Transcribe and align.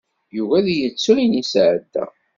Yugi 0.35 0.53
ad 0.59 0.67
yettu 0.77 1.11
ayen 1.15 1.37
yesɛedda. 1.39 2.05